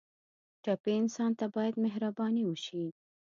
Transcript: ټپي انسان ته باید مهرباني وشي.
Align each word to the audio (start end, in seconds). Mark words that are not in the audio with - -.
ټپي 0.63 0.93
انسان 1.01 1.31
ته 1.39 1.45
باید 1.55 1.81
مهرباني 1.85 2.43
وشي. 2.45 2.85